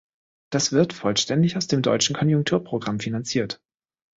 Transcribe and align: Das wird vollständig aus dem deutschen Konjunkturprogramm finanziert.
Das 0.49 0.71
wird 0.71 0.93
vollständig 0.93 1.57
aus 1.57 1.67
dem 1.67 1.83
deutschen 1.83 2.15
Konjunkturprogramm 2.15 2.99
finanziert. 2.99 3.61